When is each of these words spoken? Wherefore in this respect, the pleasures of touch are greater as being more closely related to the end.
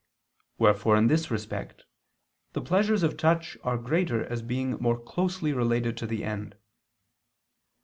Wherefore 0.57 0.97
in 0.97 1.05
this 1.09 1.29
respect, 1.29 1.85
the 2.53 2.61
pleasures 2.61 3.03
of 3.03 3.17
touch 3.17 3.55
are 3.63 3.77
greater 3.77 4.25
as 4.25 4.41
being 4.41 4.71
more 4.79 4.99
closely 4.99 5.53
related 5.53 5.95
to 5.97 6.07
the 6.07 6.23
end. 6.23 6.55